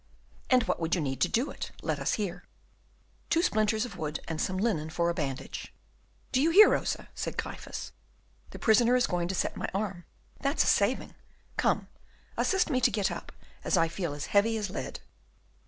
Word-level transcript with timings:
"And 0.49 0.63
what 0.63 0.79
would 0.79 0.95
you 0.95 1.01
need 1.01 1.21
to 1.21 1.27
do 1.27 1.51
it? 1.51 1.69
let 1.83 1.99
us 1.99 2.13
hear." 2.15 2.43
"Two 3.29 3.43
splinters 3.43 3.85
of 3.85 3.97
wood, 3.97 4.19
and 4.27 4.41
some 4.41 4.57
linen 4.57 4.89
for 4.89 5.11
a 5.11 5.13
bandage." 5.13 5.71
"Do 6.31 6.41
you 6.41 6.49
hear, 6.49 6.69
Rosa?" 6.69 7.09
said 7.13 7.37
Gryphus, 7.37 7.91
"the 8.49 8.57
prisoner 8.57 8.95
is 8.95 9.05
going 9.05 9.27
to 9.27 9.35
set 9.35 9.55
my 9.55 9.69
arm, 9.75 10.05
that's 10.39 10.63
a 10.63 10.65
saving; 10.65 11.13
come, 11.55 11.87
assist 12.35 12.71
me 12.71 12.81
to 12.81 12.89
get 12.89 13.11
up, 13.11 13.31
I 13.63 13.87
feel 13.87 14.15
as 14.15 14.25
heavy 14.33 14.57
as 14.57 14.71
lead." 14.71 15.01